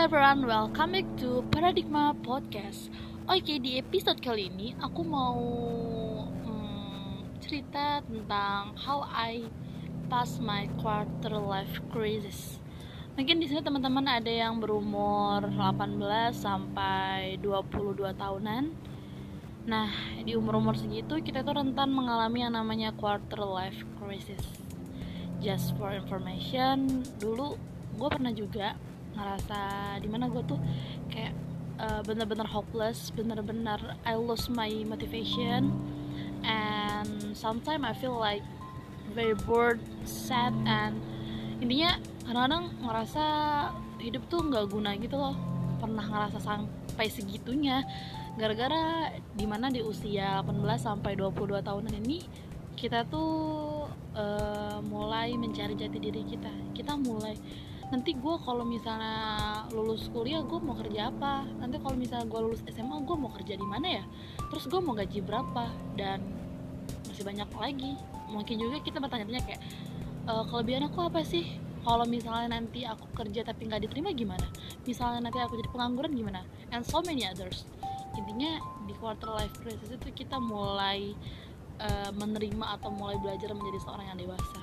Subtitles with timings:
[0.00, 2.88] everyone, welcome back to Paradigma Podcast.
[3.28, 5.36] Oke, di episode kali ini aku mau
[6.24, 9.44] hmm, cerita tentang how I
[10.08, 12.56] pass my quarter life crisis.
[13.20, 16.00] Mungkin di sini teman-teman ada yang berumur 18
[16.32, 18.72] sampai 22 tahunan.
[19.68, 19.92] Nah,
[20.24, 24.40] di umur-umur segitu kita tuh rentan mengalami yang namanya quarter life crisis.
[25.44, 27.60] Just for information, dulu
[28.00, 28.80] gue pernah juga
[29.14, 29.60] ngerasa
[29.98, 30.60] di mana gue tuh
[31.10, 31.34] kayak
[31.80, 35.72] uh, bener-bener hopeless bener-bener I lose my motivation
[36.44, 38.44] and sometimes I feel like
[39.12, 41.00] very bored sad and
[41.60, 43.24] intinya kadang-kadang ngerasa
[44.00, 45.36] hidup tuh nggak guna gitu loh.
[45.80, 47.84] Pernah ngerasa sampai segitunya
[48.38, 52.24] gara-gara di mana di usia 18 sampai 22 tahunan ini
[52.78, 53.84] kita tuh
[54.16, 56.52] uh, mulai mencari jati diri kita.
[56.72, 57.36] Kita mulai
[57.90, 61.42] nanti gue kalau misalnya lulus kuliah gue mau kerja apa?
[61.58, 64.04] Nanti kalau misalnya gue lulus SMA gue mau kerja di mana ya?
[64.46, 65.66] Terus gue mau gaji berapa?
[65.98, 66.22] Dan
[67.10, 67.92] masih banyak lagi.
[68.30, 69.62] Mungkin juga kita bertanya-tanya kayak
[70.22, 71.58] e, kelebihan aku apa sih?
[71.82, 74.46] Kalau misalnya nanti aku kerja tapi nggak diterima gimana?
[74.86, 76.46] Misalnya nanti aku jadi pengangguran gimana?
[76.70, 77.66] And so many others.
[78.14, 81.10] Intinya di quarter life crisis itu kita mulai
[81.82, 84.62] uh, menerima atau mulai belajar menjadi seorang yang dewasa.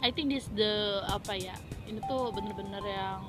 [0.00, 1.52] I think this the apa ya
[1.86, 3.20] ini tuh bener-bener yang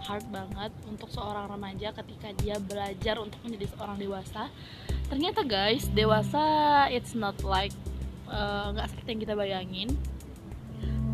[0.00, 4.48] hard banget untuk seorang remaja ketika dia belajar untuk menjadi seorang dewasa.
[5.12, 6.42] Ternyata guys dewasa
[6.88, 7.74] it's not like
[8.30, 9.88] eh, nggak uh, seperti yang kita bayangin.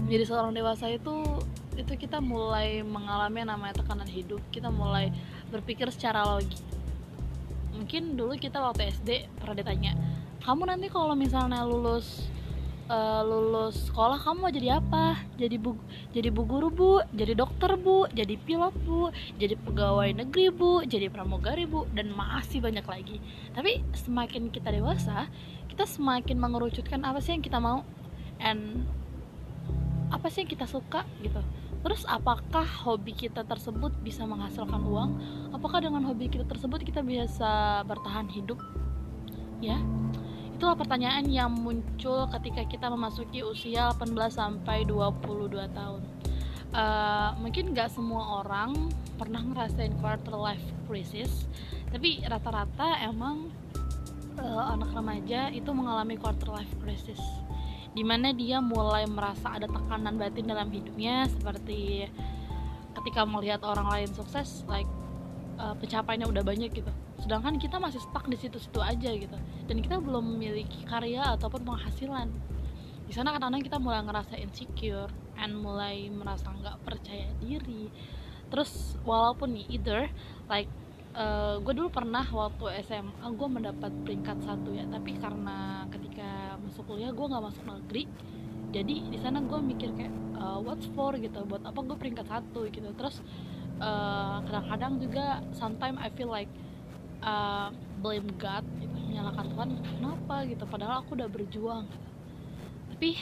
[0.06, 1.42] Menjadi seorang dewasa itu
[1.76, 4.40] itu kita mulai mengalami namanya tekanan hidup.
[4.48, 5.12] Kita mulai
[5.50, 6.62] berpikir secara logik.
[7.76, 9.92] Mungkin dulu kita waktu SD pernah ditanya
[10.46, 12.30] kamu nanti kalau misalnya lulus
[12.86, 15.18] uh, lulus sekolah kamu mau jadi apa?
[15.38, 15.74] Jadi bu
[16.14, 16.92] jadi bu guru bu.
[17.14, 18.06] Jadi dokter bu.
[18.10, 19.10] Jadi pilot bu.
[19.38, 20.82] Jadi pegawai negeri bu.
[20.86, 21.86] Jadi pramugari bu.
[21.92, 23.18] Dan masih banyak lagi.
[23.54, 25.28] Tapi semakin kita dewasa
[25.66, 27.84] kita semakin mengerucutkan apa sih yang kita mau.
[28.40, 28.86] And
[30.08, 31.42] apa sih yang kita suka gitu.
[31.86, 35.10] Terus apakah hobi kita tersebut bisa menghasilkan uang?
[35.54, 38.58] Apakah dengan hobi kita tersebut kita bisa bertahan hidup?
[39.62, 39.78] Ya
[40.56, 46.00] Itulah pertanyaan yang muncul ketika kita memasuki usia 18 sampai 22 tahun.
[46.72, 48.88] Uh, mungkin nggak semua orang
[49.20, 51.44] pernah ngerasain quarter life crisis,
[51.92, 53.52] tapi rata-rata emang
[54.40, 57.20] uh, anak remaja itu mengalami quarter life crisis
[57.96, 62.04] di mana dia mulai merasa ada tekanan batin dalam hidupnya seperti
[62.96, 64.88] ketika melihat orang lain sukses like
[65.56, 66.92] uh, pencapaiannya udah banyak gitu
[67.26, 69.34] sedangkan kita masih stuck di situ-situ aja gitu.
[69.66, 72.30] Dan kita belum memiliki karya ataupun penghasilan.
[73.02, 77.90] Di sana kadang-kadang kita mulai ngerasa insecure and mulai merasa nggak percaya diri.
[78.46, 80.06] Terus walaupun nih either
[80.46, 80.70] like
[81.18, 84.86] uh, gue dulu pernah waktu SMA gue mendapat peringkat satu ya.
[84.86, 88.06] Tapi karena ketika masuk kuliah gue nggak masuk negeri.
[88.70, 92.70] Jadi di sana gue mikir kayak uh, what's for gitu buat apa gue peringkat satu
[92.70, 92.86] gitu.
[92.94, 93.18] Terus
[93.76, 96.48] kadang kadang-kadang juga sometimes I feel like
[97.26, 97.68] uh,
[98.00, 100.64] blame God gitu menyalahkan Tuhan kenapa gitu?
[100.64, 101.84] Padahal aku udah berjuang.
[102.94, 103.18] Tapi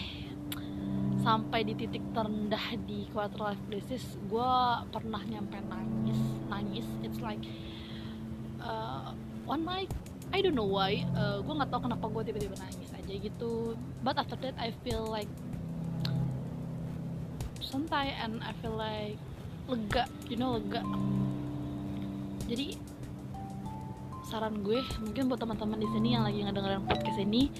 [1.24, 4.52] sampai di titik terendah di quarter life crisis gue
[4.92, 6.20] pernah nyampe nangis.
[6.52, 7.40] Nangis it's like
[8.60, 9.16] uh,
[9.48, 9.88] one night
[10.30, 13.78] I don't know why uh, gue nggak tahu kenapa gue tiba-tiba nangis aja gitu.
[14.04, 15.30] But after that I feel like
[17.64, 19.16] santai and I feel like
[19.64, 20.84] lega you know lega.
[22.44, 22.76] Jadi
[24.34, 27.54] saran gue mungkin buat teman-teman di sini yang lagi ngedengerin podcast ini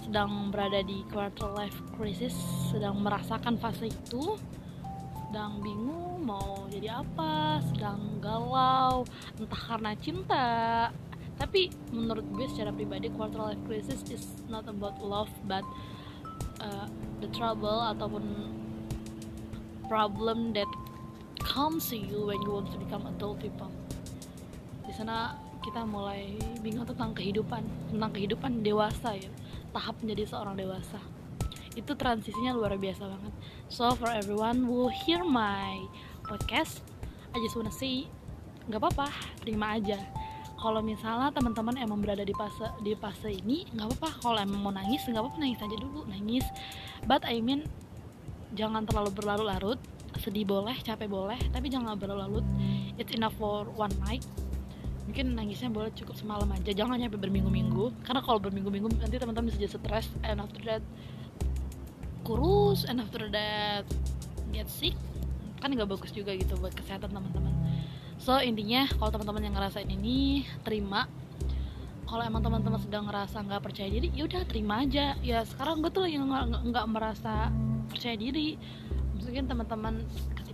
[0.00, 2.32] sedang berada di quarter life crisis
[2.72, 4.40] sedang merasakan fase itu
[5.28, 9.04] sedang bingung mau jadi apa sedang galau
[9.36, 10.48] entah karena cinta.
[11.36, 15.68] Tapi menurut gue secara pribadi quarter life crisis is not about love but
[16.64, 16.88] uh,
[17.20, 18.24] the trouble ataupun
[19.92, 20.70] problem that
[21.44, 23.68] comes to you when you want to become adult people.
[24.88, 29.32] Di sana kita mulai bingung tentang kehidupan tentang kehidupan dewasa ya.
[29.72, 31.00] Tahap menjadi seorang dewasa.
[31.72, 33.32] Itu transisinya luar biasa banget.
[33.72, 35.80] So for everyone who hear my
[36.20, 36.84] podcast
[37.32, 38.04] I just wanna say
[38.68, 39.08] nggak apa-apa
[39.40, 39.96] terima aja.
[40.60, 44.10] Kalau misalnya teman-teman emang berada di fase di fase ini nggak apa-apa.
[44.20, 46.44] Kalau emang mau nangis nggak apa-apa nangis aja dulu nangis.
[47.08, 47.64] But I mean
[48.52, 49.80] jangan terlalu berlarut-larut.
[50.14, 52.46] Sedih boleh capek boleh tapi jangan berlarut
[52.94, 54.22] it's enough for one night
[55.04, 56.72] mungkin nangisnya boleh cukup semalam aja.
[56.72, 58.04] Jangan nyampe berminggu-minggu.
[58.04, 60.08] Karena kalau berminggu-minggu nanti teman-teman bisa jadi stres.
[60.24, 60.84] And after that
[62.24, 62.88] kurus.
[62.88, 63.84] And after that
[64.52, 64.96] get sick.
[65.60, 67.52] Kan nggak bagus juga gitu buat kesehatan teman-teman.
[68.20, 71.04] So intinya kalau teman-teman yang ngerasain ini terima.
[72.04, 75.16] Kalau emang teman-teman sedang ngerasa nggak percaya diri ya udah terima aja.
[75.24, 77.48] Ya sekarang gue tuh yang nggak merasa
[77.88, 78.56] percaya diri.
[79.20, 80.04] Mungkin teman-teman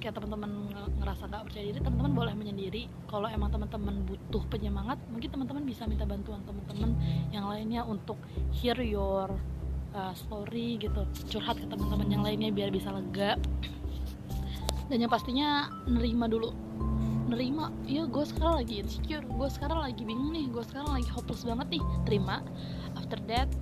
[0.00, 2.88] ketika teman-teman ngerasa nggak percaya diri teman-teman boleh menyendiri.
[3.04, 6.96] Kalau emang teman-teman butuh penyemangat mungkin teman-teman bisa minta bantuan teman-teman
[7.28, 8.16] yang lainnya untuk
[8.48, 9.28] hear your
[9.92, 13.36] uh, story gitu curhat ke teman-teman yang lainnya biar bisa lega.
[14.88, 16.48] Dan yang pastinya nerima dulu.
[17.28, 21.44] Nerima iya gue sekarang lagi insecure gue sekarang lagi bingung nih gue sekarang lagi hopeless
[21.44, 21.84] banget nih.
[22.08, 22.40] Terima.
[22.96, 23.52] After that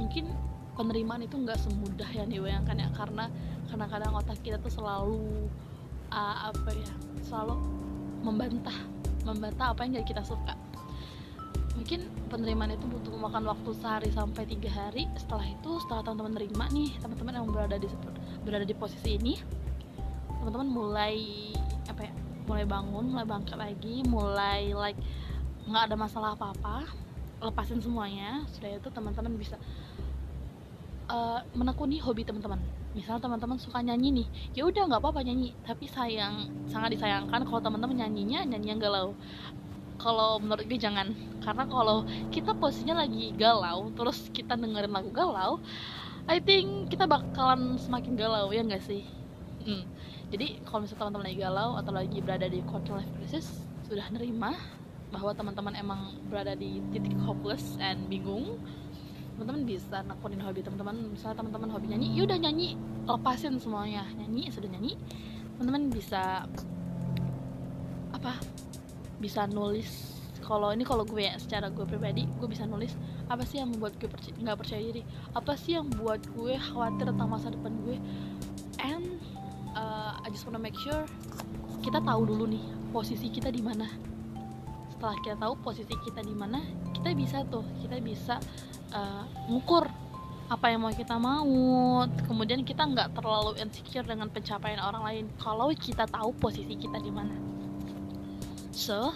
[0.00, 0.32] mungkin
[0.78, 3.26] penerimaan itu nggak semudah yang dibayangkan ya karena
[3.66, 5.50] kadang-kadang otak kita tuh selalu
[6.14, 6.92] uh, apa ya
[7.26, 7.58] selalu
[8.22, 8.78] membantah
[9.26, 10.54] membantah apa yang gak kita suka.
[11.74, 15.06] Mungkin penerimaan itu butuh memakan waktu sehari sampai tiga hari.
[15.14, 17.88] Setelah itu setelah teman-teman nerima nih teman-teman yang berada di
[18.46, 19.34] berada di posisi ini
[20.38, 21.18] teman-teman mulai
[21.90, 22.12] apa ya
[22.46, 24.96] mulai bangun mulai bangkit lagi mulai like
[25.68, 26.88] nggak ada masalah apa-apa
[27.42, 28.42] lepasin semuanya.
[28.50, 29.54] Sudah itu teman-teman bisa
[31.08, 32.60] uh, menekuni hobi teman-teman.
[32.96, 35.56] Misalnya teman-teman suka nyanyi nih ya udah nggak apa-apa nyanyi.
[35.64, 39.16] Tapi sayang sangat disayangkan kalau teman-teman nyanyinya nyanyi yang galau.
[39.98, 41.10] Kalau menurut gue jangan.
[41.42, 45.58] Karena kalau kita posisinya lagi galau terus kita dengerin lagu galau
[46.28, 49.00] I think kita bakalan semakin galau ya nggak sih?
[49.64, 49.88] Hmm.
[50.28, 54.52] Jadi kalau misalnya teman-teman lagi galau atau lagi berada di quarter life crisis sudah nerima
[55.08, 58.60] bahwa teman-teman emang berada di titik hopeless and bingung
[59.38, 61.14] teman-teman bisa nakutin hobi teman-teman.
[61.14, 62.74] Misalnya teman-teman hobi nyanyi ya udah nyanyi
[63.06, 64.02] lepasin semuanya.
[64.18, 64.98] Nyanyi sudah nyanyi.
[65.54, 66.42] Teman-teman bisa
[68.10, 68.34] apa
[69.22, 70.18] bisa nulis.
[70.42, 72.98] Kalau ini kalau gue ya secara gue pribadi gue bisa nulis
[73.30, 75.02] apa sih yang membuat gue percaya, nggak percaya diri?
[75.38, 77.94] Apa sih yang buat gue khawatir tentang masa depan gue?
[78.82, 79.22] And
[79.78, 81.06] uh, I just wanna make sure
[81.86, 83.86] kita tahu dulu nih posisi kita di mana.
[84.90, 86.58] Setelah kita tahu posisi kita di mana
[86.98, 88.42] kita bisa tuh kita bisa
[88.90, 89.24] uh,
[90.48, 92.04] apa yang mau kita mau.
[92.24, 95.24] Kemudian kita nggak terlalu insecure dengan pencapaian orang lain.
[95.36, 97.36] Kalau kita tahu posisi kita di mana.
[98.72, 99.12] So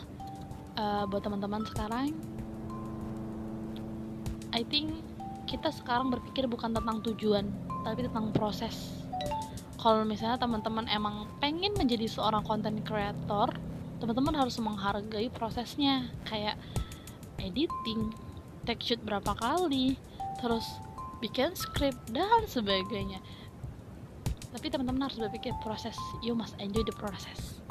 [0.76, 2.12] uh, buat teman-teman sekarang
[4.52, 4.92] I think
[5.48, 7.48] kita sekarang berpikir bukan tentang tujuan
[7.82, 9.00] tapi tentang proses.
[9.80, 13.50] Kalau misalnya teman-teman emang pengen menjadi seorang content creator
[13.98, 16.12] teman-teman harus menghargai prosesnya.
[16.28, 16.60] Kayak
[17.42, 18.14] editing
[18.62, 19.98] take shoot berapa kali
[20.38, 20.64] terus
[21.22, 23.22] bikin script dan sebagainya.
[24.52, 27.62] Tapi teman-teman harus berpikir proses you must enjoy the process.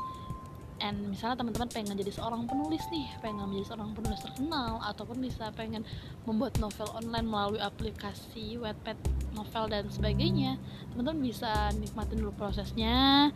[0.82, 5.54] And misalnya teman-teman pengen jadi seorang penulis nih pengen menjadi seorang penulis terkenal ataupun bisa
[5.54, 5.86] pengen
[6.26, 8.98] membuat novel online melalui aplikasi Wattpad
[9.38, 10.58] novel dan sebagainya
[10.90, 13.30] teman-teman bisa nikmatin dulu prosesnya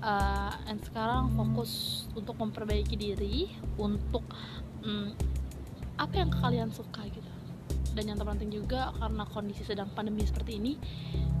[0.00, 4.24] uh, and sekarang fokus untuk memperbaiki diri untuk
[4.80, 5.12] um,
[5.96, 7.30] apa yang kalian suka gitu.
[7.96, 10.76] Dan yang terpenting juga karena kondisi sedang pandemi seperti ini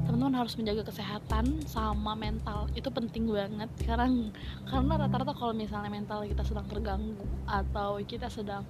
[0.08, 2.72] teman-teman harus menjaga kesehatan sama mental.
[2.72, 3.68] Itu penting banget.
[3.76, 4.32] Sekarang
[4.64, 8.64] karena rata-rata kalau misalnya mental kita sedang terganggu atau kita sedang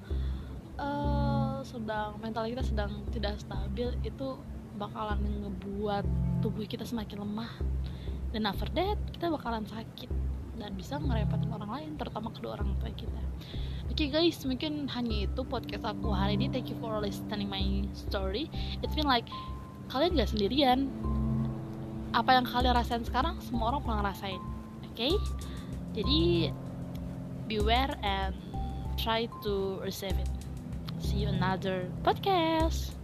[0.82, 4.34] uh, sedang mental kita sedang tidak stabil itu
[4.74, 6.04] bakalan ngebuat
[6.42, 7.54] tubuh kita semakin lemah.
[8.34, 10.10] Dan after that kita bakalan sakit.
[10.56, 13.22] Dan bisa ngerepotin orang lain terutama kedua orang tua kita
[13.86, 16.50] oke okay guys mungkin hanya itu podcast aku hari ini.
[16.50, 18.50] Thank you for listening my story.
[18.82, 19.30] It's been like
[19.88, 20.90] kalian gak sendirian.
[22.10, 24.94] Apa yang kalian rasain sekarang semua orang pernah ngerasain oke?
[24.96, 25.14] Okay?
[25.96, 26.52] jadi
[27.48, 28.36] beware and
[29.00, 30.28] try to receive it.
[31.00, 32.95] See you another podcast